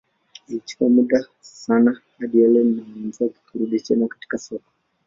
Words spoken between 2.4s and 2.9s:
Ellen na